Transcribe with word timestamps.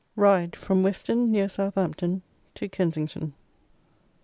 RIDE: 0.15 0.55
FROM 0.55 0.81
WESTON, 0.81 1.31
NEAR 1.31 1.47
SOUTHAMPTON, 1.47 2.23
TO 2.55 2.67
KENSINGTON. 2.67 3.33